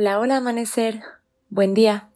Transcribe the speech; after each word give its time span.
Hola, 0.00 0.18
hola 0.18 0.38
amanecer. 0.38 1.02
Buen 1.50 1.74
día. 1.74 2.08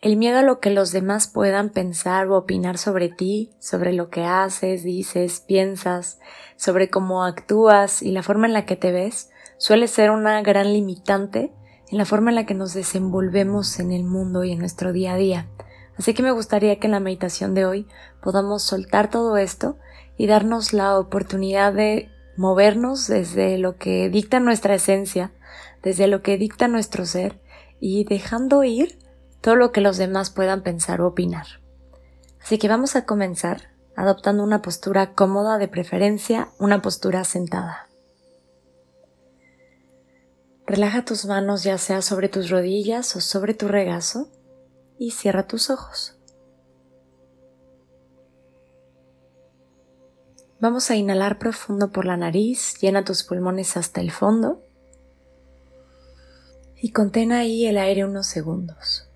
El 0.00 0.16
miedo 0.16 0.38
a 0.38 0.42
lo 0.42 0.58
que 0.58 0.70
los 0.70 0.90
demás 0.90 1.26
puedan 1.26 1.68
pensar 1.68 2.28
o 2.28 2.38
opinar 2.38 2.78
sobre 2.78 3.10
ti, 3.10 3.50
sobre 3.58 3.92
lo 3.92 4.08
que 4.08 4.24
haces, 4.24 4.84
dices, 4.84 5.40
piensas, 5.46 6.18
sobre 6.56 6.88
cómo 6.88 7.22
actúas 7.22 8.00
y 8.00 8.10
la 8.10 8.22
forma 8.22 8.46
en 8.46 8.54
la 8.54 8.64
que 8.64 8.76
te 8.76 8.90
ves, 8.90 9.28
suele 9.58 9.86
ser 9.86 10.12
una 10.12 10.40
gran 10.40 10.72
limitante 10.72 11.52
en 11.90 11.98
la 11.98 12.06
forma 12.06 12.30
en 12.30 12.36
la 12.36 12.46
que 12.46 12.54
nos 12.54 12.72
desenvolvemos 12.72 13.80
en 13.80 13.92
el 13.92 14.04
mundo 14.04 14.42
y 14.42 14.52
en 14.52 14.58
nuestro 14.58 14.94
día 14.94 15.12
a 15.12 15.18
día. 15.18 15.50
Así 15.98 16.14
que 16.14 16.22
me 16.22 16.32
gustaría 16.32 16.80
que 16.80 16.86
en 16.86 16.92
la 16.92 17.00
meditación 17.00 17.52
de 17.52 17.66
hoy 17.66 17.86
podamos 18.22 18.62
soltar 18.62 19.10
todo 19.10 19.36
esto 19.36 19.76
y 20.16 20.26
darnos 20.26 20.72
la 20.72 20.98
oportunidad 20.98 21.74
de 21.74 22.08
movernos 22.38 23.08
desde 23.08 23.58
lo 23.58 23.76
que 23.76 24.08
dicta 24.08 24.40
nuestra 24.40 24.74
esencia, 24.74 25.32
desde 25.82 26.06
lo 26.06 26.22
que 26.22 26.38
dicta 26.38 26.68
nuestro 26.68 27.06
ser 27.06 27.40
y 27.80 28.04
dejando 28.04 28.64
ir 28.64 28.98
todo 29.40 29.56
lo 29.56 29.72
que 29.72 29.80
los 29.80 29.98
demás 29.98 30.30
puedan 30.30 30.62
pensar 30.62 31.00
o 31.00 31.08
opinar. 31.08 31.46
Así 32.42 32.58
que 32.58 32.68
vamos 32.68 32.96
a 32.96 33.04
comenzar 33.04 33.74
adoptando 33.96 34.42
una 34.42 34.62
postura 34.62 35.14
cómoda, 35.14 35.58
de 35.58 35.68
preferencia 35.68 36.48
una 36.58 36.82
postura 36.82 37.24
sentada. 37.24 37.88
Relaja 40.66 41.04
tus 41.04 41.26
manos 41.26 41.62
ya 41.62 41.76
sea 41.78 42.00
sobre 42.00 42.28
tus 42.28 42.50
rodillas 42.50 43.14
o 43.16 43.20
sobre 43.20 43.54
tu 43.54 43.68
regazo 43.68 44.30
y 44.98 45.10
cierra 45.10 45.46
tus 45.46 45.68
ojos. 45.68 46.18
Vamos 50.58 50.90
a 50.90 50.96
inhalar 50.96 51.38
profundo 51.38 51.92
por 51.92 52.06
la 52.06 52.16
nariz, 52.16 52.78
llena 52.80 53.04
tus 53.04 53.24
pulmones 53.24 53.76
hasta 53.76 54.00
el 54.00 54.10
fondo 54.10 54.62
y 56.84 56.92
contén 56.92 57.32
ahí 57.32 57.64
el 57.64 57.78
aire 57.78 58.04
unos 58.04 58.26
segundos. 58.26 59.08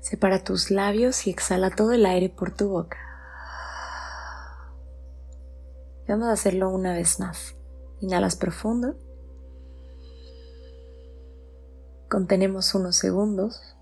Separa 0.00 0.42
tus 0.42 0.70
labios 0.70 1.26
y 1.26 1.30
exhala 1.30 1.68
todo 1.68 1.92
el 1.92 2.06
aire 2.06 2.30
por 2.30 2.56
tu 2.56 2.70
boca. 2.70 2.96
vamos 6.08 6.28
a 6.28 6.32
hacerlo 6.32 6.70
una 6.70 6.94
vez 6.94 7.20
más. 7.20 7.54
Inhalas 8.00 8.36
profundo. 8.36 8.96
Contenemos 12.08 12.74
unos 12.74 12.96
segundos. 12.96 13.76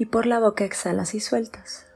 Y 0.00 0.06
por 0.06 0.26
la 0.26 0.40
boca 0.40 0.64
exhalas 0.64 1.14
y 1.14 1.20
sueltas. 1.20 1.86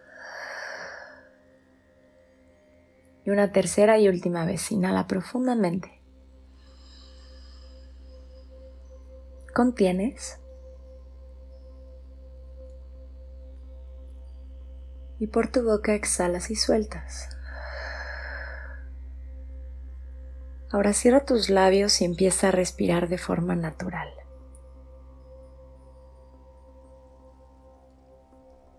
Y 3.25 3.31
una 3.31 3.53
tercera 3.53 3.99
y 3.99 4.09
última 4.09 4.45
vez, 4.45 4.71
inhala 4.71 5.07
profundamente. 5.07 6.01
Contienes. 9.55 10.39
Y 15.19 15.29
por 15.29 15.49
tu 15.49 15.63
boca 15.63 15.95
exhalas 15.95 16.51
y 16.51 16.57
sueltas. 16.57 17.31
Ahora 20.71 20.93
cierra 20.93 21.25
tus 21.25 21.51
labios 21.51 22.01
y 22.01 22.05
empieza 22.05 22.49
a 22.49 22.51
respirar 22.51 23.09
de 23.09 23.17
forma 23.17 23.55
natural. 23.55 24.09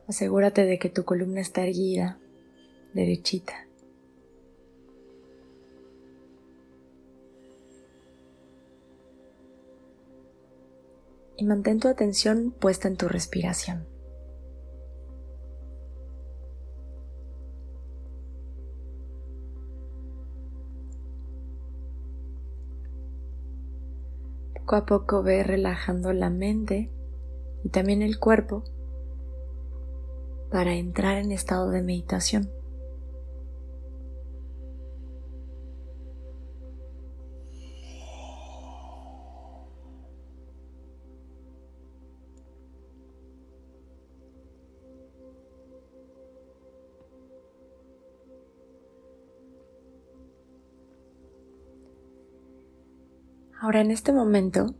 Asegúrate 0.07 0.65
de 0.65 0.77
que 0.77 0.89
tu 0.89 1.05
columna 1.05 1.39
está 1.39 1.63
erguida, 1.63 2.19
derechita. 2.93 3.64
Y 11.37 11.45
mantén 11.45 11.79
tu 11.79 11.87
atención 11.87 12.51
puesta 12.51 12.87
en 12.87 12.97
tu 12.97 13.07
respiración. 13.07 13.87
Poco 24.55 24.75
a 24.77 24.85
poco 24.85 25.21
ve 25.21 25.43
relajando 25.43 26.11
la 26.11 26.29
mente 26.29 26.89
y 27.63 27.69
también 27.69 28.01
el 28.01 28.19
cuerpo 28.19 28.63
para 30.49 30.73
entrar 30.73 31.17
en 31.17 31.31
estado 31.31 31.69
de 31.69 31.81
meditación. 31.81 32.49
Ahora 53.65 53.81
en 53.81 53.89
este 53.89 54.13
momento 54.13 54.75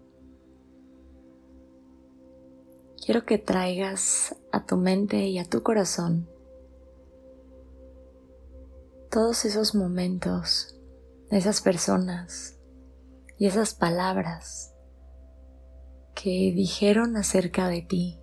quiero 3.04 3.26
que 3.26 3.40
traigas 3.40 4.36
a 4.52 4.64
tu 4.68 4.78
mente 4.78 5.26
y 5.26 5.40
a 5.40 5.44
tu 5.44 5.64
corazón 5.64 6.30
todos 9.10 9.44
esos 9.46 9.74
momentos, 9.74 10.80
esas 11.32 11.62
personas 11.62 12.60
y 13.40 13.48
esas 13.48 13.74
palabras 13.74 14.76
que 16.14 16.54
dijeron 16.56 17.18
acerca 17.18 17.68
de 17.68 17.82
ti 17.82 18.20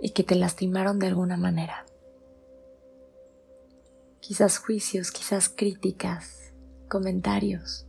y 0.00 0.10
que 0.10 0.22
te 0.22 0.36
lastimaron 0.36 1.00
de 1.00 1.08
alguna 1.08 1.36
manera 1.36 1.84
quizás 4.22 4.58
juicios, 4.58 5.10
quizás 5.10 5.48
críticas, 5.48 6.54
comentarios, 6.88 7.88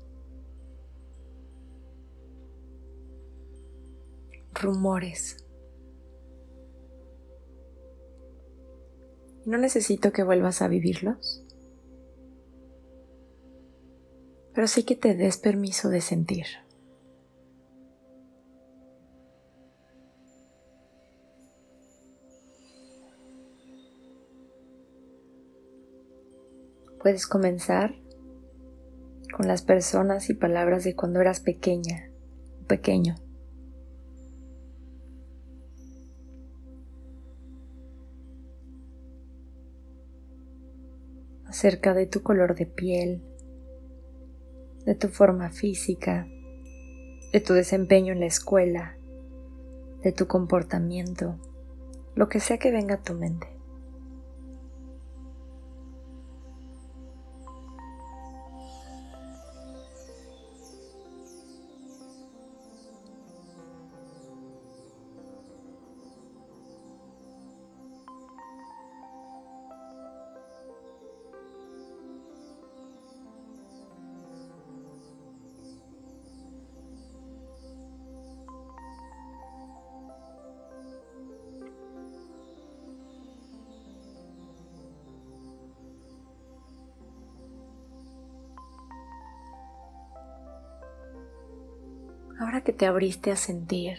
rumores. 4.52 5.38
No 9.46 9.60
necesito 9.60 10.12
que 10.12 10.24
vuelvas 10.24 10.64
a 10.64 10.68
vivirlos, 10.68 11.46
pero 14.56 14.68
sí 14.68 14.84
que 14.84 14.96
te 14.96 15.14
des 15.14 15.38
permiso 15.38 15.90
de 15.90 16.02
sentir. 16.02 16.63
Puedes 27.04 27.28
comenzar 27.28 27.94
con 29.36 29.46
las 29.50 29.62
personas 29.62 30.30
y 30.30 30.36
palabras 30.36 30.86
de 30.86 30.96
cuando 30.96 31.20
eras 31.20 31.42
pequeña 31.42 32.10
o 32.64 32.66
pequeño. 32.66 33.16
acerca 41.46 41.94
de 41.94 42.08
tu 42.08 42.24
color 42.24 42.56
de 42.56 42.66
piel, 42.66 43.22
de 44.86 44.96
tu 44.96 45.10
forma 45.10 45.52
física, 45.52 46.26
de 47.32 47.40
tu 47.42 47.54
desempeño 47.54 48.12
en 48.12 48.22
la 48.22 48.26
escuela, 48.26 48.98
de 50.02 50.12
tu 50.14 50.26
comportamiento, 50.26 51.38
lo 52.16 52.28
que 52.28 52.40
sea 52.40 52.58
que 52.58 52.72
venga 52.72 52.96
a 52.96 53.04
tu 53.04 53.14
mente. 53.14 53.63
Que 92.62 92.72
te 92.72 92.86
abriste 92.86 93.32
a 93.32 93.36
sentir, 93.36 93.98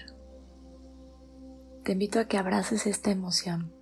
te 1.82 1.92
invito 1.92 2.18
a 2.18 2.26
que 2.26 2.38
abraces 2.38 2.86
esta 2.86 3.10
emoción. 3.10 3.72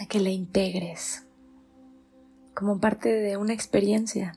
a 0.00 0.06
que 0.06 0.18
la 0.18 0.30
integres 0.30 1.26
como 2.54 2.80
parte 2.80 3.10
de 3.10 3.36
una 3.36 3.52
experiencia. 3.52 4.32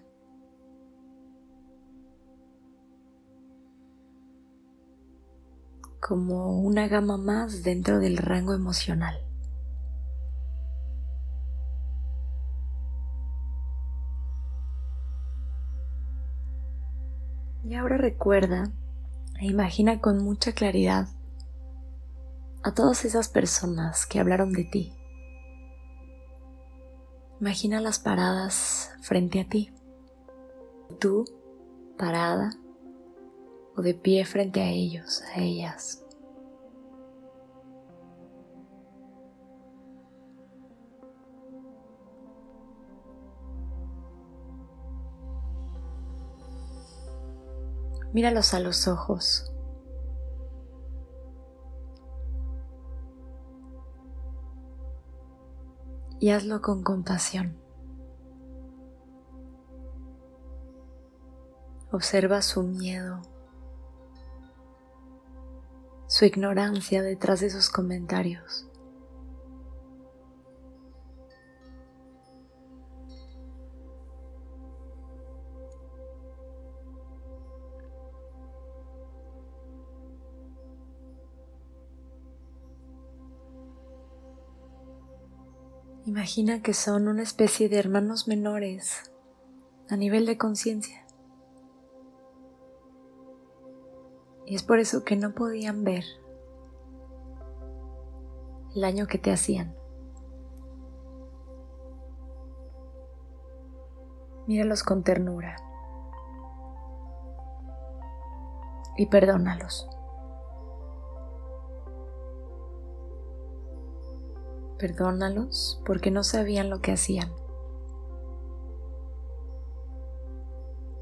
como 6.05 6.59
una 6.59 6.89
gama 6.89 7.15
más 7.15 7.63
dentro 7.63 7.99
del 7.99 8.17
rango 8.17 8.53
emocional. 8.53 9.15
Ahora 17.83 17.97
recuerda 17.97 18.71
e 19.41 19.45
imagina 19.45 19.99
con 19.99 20.23
mucha 20.23 20.53
claridad 20.53 21.09
a 22.63 22.73
todas 22.73 23.03
esas 23.03 23.27
personas 23.27 24.05
que 24.05 24.21
hablaron 24.21 24.53
de 24.53 24.63
ti. 24.63 24.93
Imagina 27.41 27.81
las 27.81 27.99
paradas 27.99 28.91
frente 29.01 29.41
a 29.41 29.49
ti. 29.49 29.73
Tú, 30.97 31.25
parada 31.97 32.51
o 33.75 33.81
de 33.81 33.93
pie 33.93 34.23
frente 34.23 34.61
a 34.61 34.69
ellos, 34.69 35.21
a 35.35 35.41
ellas. 35.41 36.02
Míralos 48.13 48.53
a 48.53 48.59
los 48.59 48.87
ojos. 48.87 49.51
Y 56.19 56.29
hazlo 56.29 56.61
con 56.61 56.83
compasión. 56.83 57.57
Observa 61.91 62.41
su 62.43 62.63
miedo, 62.63 63.21
su 66.07 66.25
ignorancia 66.25 67.01
detrás 67.01 67.39
de 67.39 67.49
sus 67.49 67.69
comentarios. 67.69 68.67
Imagina 86.05 86.61
que 86.61 86.73
son 86.73 87.07
una 87.07 87.23
especie 87.23 87.69
de 87.69 87.79
hermanos 87.79 88.27
menores 88.27 89.09
a 89.89 89.95
nivel 89.95 90.25
de 90.25 90.37
conciencia. 90.37 91.05
Y 94.45 94.55
es 94.55 94.63
por 94.63 94.79
eso 94.79 95.05
que 95.05 95.15
no 95.15 95.33
podían 95.33 95.85
ver 95.85 96.03
el 98.75 98.81
daño 98.81 99.07
que 99.07 99.17
te 99.17 99.31
hacían. 99.31 99.73
Míralos 104.45 104.83
con 104.83 105.05
ternura 105.05 105.55
y 108.97 109.05
perdónalos. 109.05 109.92
Perdónalos 114.83 115.81
porque 115.85 116.11
no 116.11 116.25
sabían 116.25 116.69
lo 116.69 116.81
que 116.81 116.91
hacían. 116.91 117.31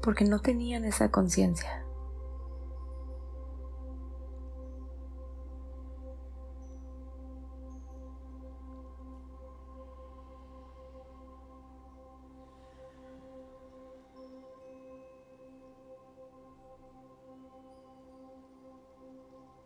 Porque 0.00 0.24
no 0.24 0.38
tenían 0.38 0.84
esa 0.84 1.10
conciencia. 1.10 1.84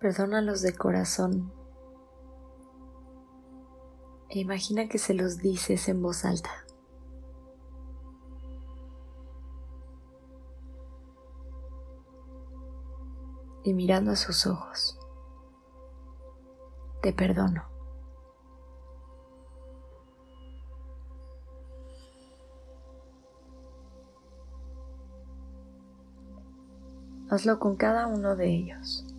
Perdónalos 0.00 0.62
de 0.62 0.74
corazón 0.74 1.65
e 4.28 4.40
imagina 4.40 4.88
que 4.88 4.98
se 4.98 5.14
los 5.14 5.38
dices 5.38 5.88
en 5.88 6.02
voz 6.02 6.24
alta. 6.24 6.50
Y 13.64 13.74
mirando 13.74 14.12
a 14.12 14.16
sus 14.16 14.46
ojos, 14.46 14.98
te 17.02 17.12
perdono. 17.12 17.64
Hazlo 27.28 27.58
con 27.58 27.74
cada 27.74 28.06
uno 28.06 28.36
de 28.36 28.54
ellos. 28.54 29.15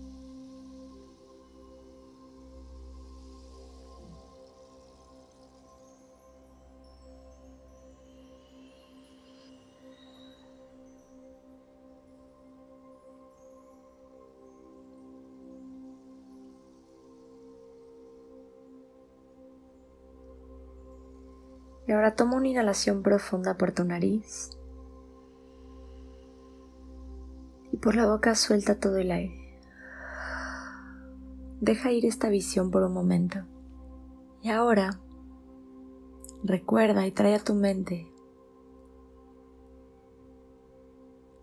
Y 21.88 21.94
ahora 21.94 22.16
toma 22.16 22.36
una 22.36 22.50
inhalación 22.50 23.02
profunda 23.02 23.58
por 23.58 23.72
tu 23.72 23.86
nariz. 23.86 24.50
Y 27.72 27.78
por 27.78 27.96
la 27.96 28.08
boca 28.08 28.36
suelta 28.36 28.80
todo 28.80 28.98
el 28.98 29.10
aire. 29.12 29.60
Deja 31.62 31.92
ir 31.92 32.06
esta 32.06 32.30
visión 32.30 32.72
por 32.72 32.84
un 32.84 32.94
momento. 32.94 33.40
Y 34.42 34.50
ahora 34.50 35.00
recuerda 36.44 37.08
y 37.08 37.12
trae 37.12 37.36
a 37.36 37.44
tu 37.44 37.56
mente 37.56 38.12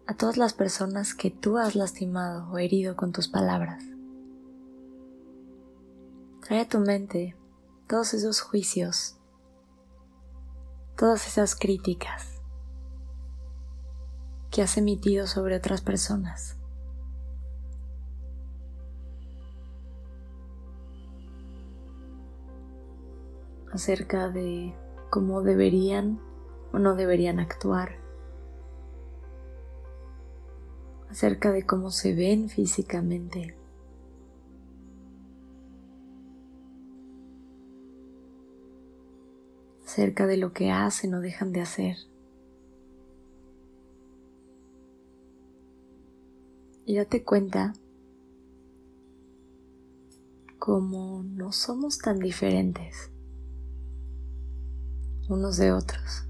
a 0.07 0.15
todas 0.15 0.37
las 0.37 0.53
personas 0.53 1.15
que 1.15 1.31
tú 1.31 1.57
has 1.57 1.75
lastimado 1.75 2.51
o 2.51 2.59
herido 2.59 2.95
con 2.95 3.13
tus 3.13 3.29
palabras. 3.29 3.83
Trae 6.43 6.61
a 6.61 6.69
tu 6.69 6.79
mente 6.79 7.35
todos 7.89 8.13
esos 8.13 8.43
juicios 8.43 9.17
todas 10.97 11.27
esas 11.27 11.55
críticas 11.55 12.41
que 14.51 14.63
has 14.63 14.77
emitido 14.77 15.27
sobre 15.27 15.57
otras 15.57 15.81
personas. 15.81 16.57
acerca 23.75 24.31
de 24.31 24.73
cómo 25.11 25.43
deberían 25.43 26.21
o 26.73 26.79
no 26.79 26.95
deberían 26.95 27.41
actuar, 27.41 27.97
acerca 31.11 31.51
de 31.51 31.67
cómo 31.67 31.91
se 31.91 32.15
ven 32.15 32.49
físicamente. 32.49 33.57
Acerca 39.95 40.27
de 40.27 40.37
lo 40.37 40.53
que 40.53 40.73
hacen 40.73 41.15
o 41.15 41.21
dejan 41.21 41.53
de 41.53 41.61
hacer. 41.61 41.97
Y 46.85 46.97
date 46.97 47.23
cuenta 47.23 47.75
como 50.59 51.23
no 51.23 51.53
somos 51.53 51.99
tan 51.99 52.19
diferentes 52.19 53.13
unos 55.29 55.59
de 55.59 55.71
otros. 55.71 56.27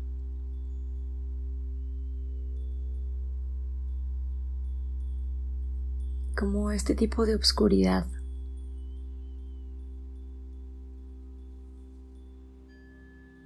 Como 6.36 6.70
este 6.70 6.94
tipo 6.94 7.24
de 7.24 7.34
obscuridad 7.34 8.06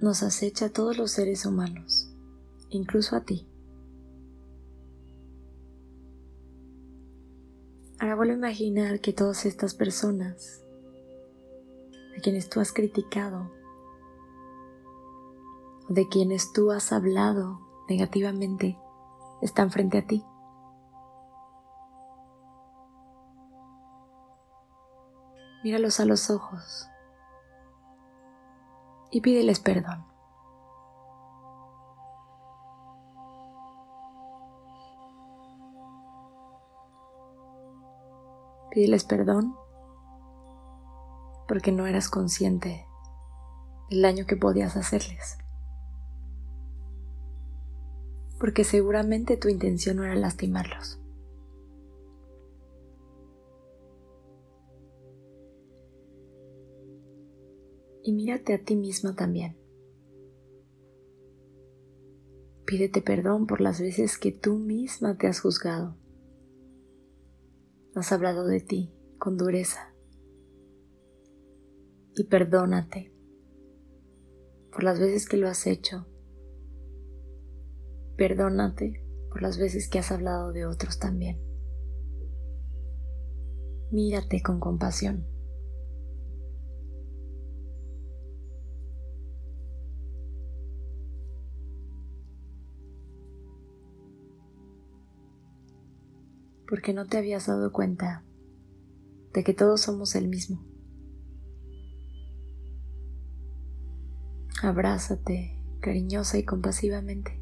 nos 0.01 0.23
acecha 0.23 0.65
a 0.65 0.69
todos 0.69 0.97
los 0.97 1.11
seres 1.11 1.45
humanos, 1.45 2.13
incluso 2.69 3.15
a 3.15 3.21
ti. 3.21 3.47
Ahora 7.99 8.15
vuelvo 8.15 8.33
a 8.33 8.37
imaginar 8.37 9.01
que 9.01 9.11
todas 9.11 9.45
estas 9.45 9.73
personas 9.73 10.63
a 12.17 12.21
quienes 12.21 12.49
tú 12.49 12.61
has 12.61 12.71
criticado 12.71 13.51
de 15.89 16.07
quienes 16.07 16.53
tú 16.53 16.71
has 16.71 16.93
hablado 16.93 17.59
negativamente 17.89 18.77
están 19.41 19.71
frente 19.71 19.97
a 19.97 20.05
ti. 20.05 20.23
Míralos 25.63 25.99
a 25.99 26.05
los 26.05 26.29
ojos 26.29 26.87
y 29.11 29.21
pídeles 29.21 29.59
perdón. 29.59 30.05
Pídeles 38.71 39.03
perdón 39.03 39.55
porque 41.47 41.71
no 41.71 41.87
eras 41.87 42.09
consciente 42.09 42.85
del 43.89 44.03
daño 44.03 44.25
que 44.27 44.35
podías 44.35 44.77
hacerles. 44.77 45.39
Porque 48.39 48.63
seguramente 48.63 49.35
tu 49.35 49.49
intención 49.49 49.97
no 49.97 50.03
era 50.03 50.15
lastimarlos. 50.15 50.98
Y 58.09 58.11
mírate 58.11 58.55
a 58.55 58.63
ti 58.63 58.75
misma 58.75 59.15
también. 59.15 59.55
Pídete 62.65 63.03
perdón 63.03 63.45
por 63.45 63.61
las 63.61 63.79
veces 63.79 64.17
que 64.17 64.31
tú 64.31 64.55
misma 64.55 65.15
te 65.15 65.27
has 65.27 65.41
juzgado. 65.41 65.95
Has 67.93 68.11
hablado 68.11 68.47
de 68.47 68.61
ti 68.61 68.91
con 69.19 69.37
dureza 69.37 69.93
y 72.15 72.23
perdónate 72.23 73.13
por 74.71 74.83
las 74.83 74.99
veces 74.99 75.29
que 75.29 75.37
lo 75.37 75.47
has 75.47 75.67
hecho. 75.67 76.07
Perdónate 78.17 79.05
por 79.29 79.43
las 79.43 79.59
veces 79.59 79.87
que 79.87 79.99
has 79.99 80.11
hablado 80.11 80.51
de 80.51 80.65
otros 80.65 80.97
también. 80.97 81.39
Mírate 83.91 84.41
con 84.41 84.59
compasión. 84.59 85.27
Porque 96.69 96.93
no 96.93 97.07
te 97.07 97.17
habías 97.17 97.47
dado 97.47 97.71
cuenta 97.71 98.23
de 99.33 99.43
que 99.43 99.55
todos 99.55 99.81
somos 99.81 100.15
el 100.15 100.27
mismo. 100.27 100.63
Abrázate 104.61 105.57
cariñosa 105.81 106.37
y 106.37 106.45
compasivamente. 106.45 107.41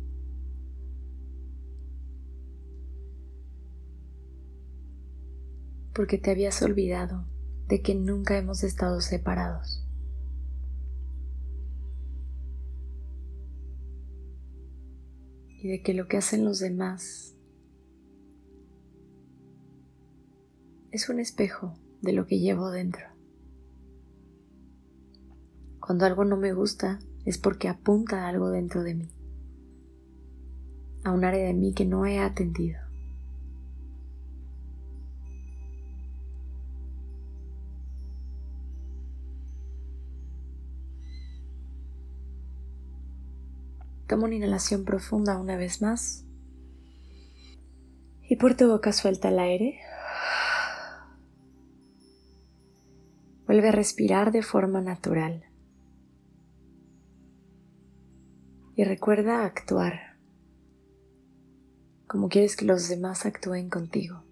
Porque 5.93 6.17
te 6.17 6.31
habías 6.31 6.61
olvidado 6.61 7.27
de 7.67 7.81
que 7.81 7.95
nunca 7.95 8.37
hemos 8.37 8.63
estado 8.63 9.01
separados. 9.01 9.85
Y 15.49 15.67
de 15.67 15.81
que 15.81 15.93
lo 15.93 16.07
que 16.07 16.17
hacen 16.17 16.45
los 16.45 16.59
demás 16.59 17.36
es 20.97 21.09
un 21.09 21.19
espejo 21.19 21.77
de 22.01 22.11
lo 22.11 22.25
que 22.25 22.39
llevo 22.39 22.71
dentro. 22.71 23.05
Cuando 25.79 26.05
algo 26.05 26.25
no 26.25 26.37
me 26.37 26.53
gusta 26.53 26.97
es 27.23 27.37
porque 27.37 27.67
apunta 27.67 28.23
a 28.23 28.29
algo 28.29 28.49
dentro 28.49 28.81
de 28.81 28.95
mí, 28.95 29.07
a 31.03 31.11
un 31.11 31.23
área 31.23 31.45
de 31.45 31.53
mí 31.53 31.75
que 31.75 31.85
no 31.85 32.07
he 32.07 32.17
atendido. 32.17 32.79
Toma 44.07 44.23
una 44.23 44.35
inhalación 44.35 44.83
profunda 44.83 45.37
una 45.37 45.57
vez 45.57 45.79
más 45.79 46.25
y 48.27 48.35
por 48.37 48.55
tu 48.55 48.67
boca 48.67 48.91
suelta 48.93 49.29
el 49.29 49.37
aire. 49.37 49.79
Vuelve 53.57 53.69
a 53.69 53.71
respirar 53.71 54.31
de 54.31 54.43
forma 54.43 54.81
natural. 54.81 55.43
y 58.75 58.83
recuerda 58.83 59.45
actuar 59.45 60.19
como 62.05 62.29
quieres 62.29 62.55
que 62.55 62.65
los 62.65 62.87
demás 62.87 63.25
actúen 63.25 63.71
contigo. 63.71 64.23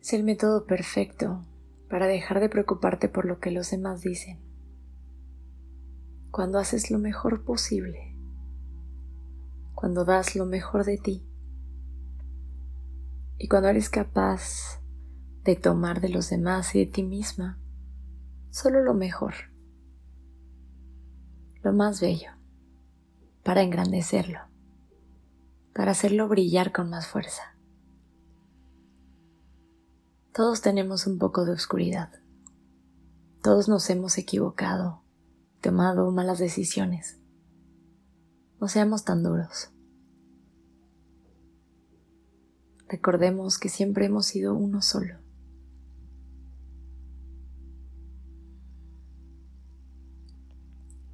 Es 0.00 0.12
el 0.12 0.24
método 0.24 0.66
perfecto 0.66 1.46
para 1.88 2.08
dejar 2.08 2.40
de 2.40 2.48
preocuparte 2.48 3.08
por 3.08 3.24
lo 3.24 3.38
que 3.38 3.52
los 3.52 3.70
demás 3.70 4.00
dicen. 4.00 4.40
Cuando 6.32 6.58
haces 6.58 6.90
lo 6.90 6.98
mejor 6.98 7.44
posible, 7.44 8.16
cuando 9.76 10.04
das 10.04 10.34
lo 10.34 10.46
mejor 10.46 10.84
de 10.84 10.98
ti 10.98 11.24
y 13.38 13.46
cuando 13.46 13.68
eres 13.68 13.88
capaz 13.88 14.81
de 15.44 15.56
tomar 15.56 16.00
de 16.00 16.08
los 16.08 16.30
demás 16.30 16.74
y 16.74 16.84
de 16.84 16.92
ti 16.92 17.02
misma 17.02 17.58
solo 18.50 18.82
lo 18.82 18.94
mejor 18.94 19.34
lo 21.62 21.72
más 21.72 22.00
bello, 22.00 22.30
para 23.44 23.62
engrandecerlo, 23.62 24.40
para 25.72 25.92
hacerlo 25.92 26.26
brillar 26.28 26.72
con 26.72 26.90
más 26.90 27.06
fuerza. 27.06 27.56
Todos 30.32 30.60
tenemos 30.60 31.06
un 31.06 31.18
poco 31.18 31.44
de 31.44 31.52
oscuridad. 31.52 32.10
Todos 33.42 33.68
nos 33.68 33.88
hemos 33.90 34.18
equivocado, 34.18 35.02
tomado 35.60 36.10
malas 36.10 36.38
decisiones. 36.38 37.20
No 38.60 38.66
seamos 38.66 39.04
tan 39.04 39.22
duros. 39.22 39.70
Recordemos 42.88 43.58
que 43.58 43.68
siempre 43.68 44.06
hemos 44.06 44.26
sido 44.26 44.54
uno 44.54 44.82
solo. 44.82 45.21